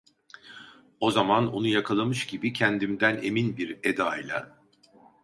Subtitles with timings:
[0.99, 4.57] O zaman onu yakalamış gibi kendimden emin bir edayla: